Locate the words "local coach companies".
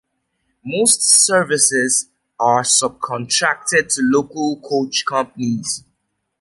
4.01-5.83